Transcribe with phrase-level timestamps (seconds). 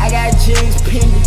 [0.00, 1.26] I got jeans pending.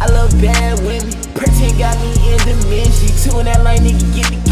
[0.00, 1.12] I love bad women.
[1.34, 2.98] Pretend got me in the men's.
[3.00, 4.49] She tune that line, nigga, get the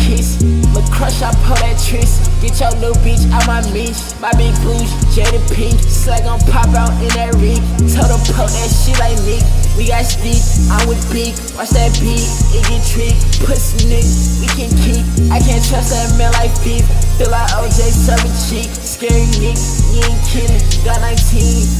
[1.08, 2.28] crush, I pull that tris.
[2.40, 3.96] Get your little bitch out my meat.
[4.20, 5.80] My big blues, jaded pink.
[5.80, 7.58] Slag gon' pop out in that rig.
[7.88, 9.42] Tell them poke that shit like Nick.
[9.76, 11.32] We got stick, I'm with big.
[11.56, 13.40] Watch that beat, it get tricked.
[13.46, 15.04] Pussy nigga, we can keep.
[15.32, 16.84] I can't trust that man like beef.
[17.16, 18.68] Feel like OJ serving cheek.
[18.68, 19.56] Scary nigga,
[19.94, 20.62] you ain't kidding.
[20.84, 21.16] Got 19,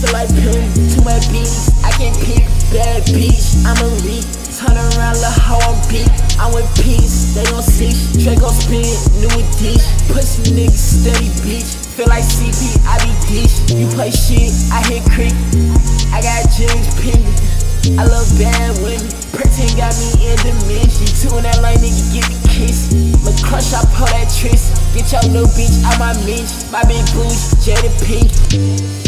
[0.01, 0.70] feel like pillin'.
[0.95, 2.47] Too much beats, I can't pick.
[2.73, 4.48] Bad bitch, I'm a reek.
[8.19, 8.25] See.
[8.25, 8.83] Draco spin,
[9.21, 9.85] new dish.
[10.09, 11.87] Pussy nigga, steady bitch.
[11.97, 13.71] Feel like CP, I be dish.
[13.73, 15.35] You play shit, I hit creek.
[16.13, 17.99] I got jigs pending.
[17.99, 19.09] I love bad women.
[19.33, 21.09] Pretend got me in dementia.
[21.19, 22.92] Two in that lane, nigga, get the kiss.
[23.25, 24.75] My crush, I pull that tris.
[24.95, 26.51] Get your little bitch out my mitch.
[26.70, 29.08] My big boots, jaded pink.